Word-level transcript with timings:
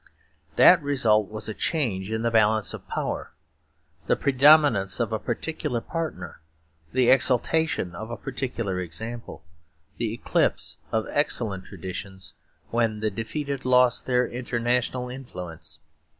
That 0.55 0.81
result 0.81 1.29
was 1.29 1.47
a 1.47 1.53
change 1.53 2.11
in 2.11 2.23
the 2.23 2.31
balance 2.31 2.73
of 2.73 2.87
power, 2.87 3.33
the 4.07 4.15
predominance 4.15 4.99
of 4.99 5.13
a 5.13 5.19
particular 5.19 5.79
partner, 5.79 6.41
the 6.91 7.11
exaltation 7.11 7.93
of 7.93 8.09
a 8.09 8.17
particular 8.17 8.79
example, 8.79 9.43
the 9.97 10.11
eclipse 10.11 10.79
of 10.91 11.05
excellent 11.11 11.65
traditions 11.65 12.33
when 12.71 12.99
the 13.01 13.11
defeated 13.11 13.63
lost 13.63 14.07
their 14.07 14.27
international 14.27 15.07
influence. 15.07 15.77